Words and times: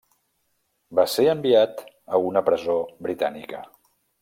Va 0.99 1.05
ser 1.15 1.25
enviat 1.33 1.85
a 2.19 2.23
una 2.31 2.43
presó 2.49 2.81
britànica. 3.09 3.63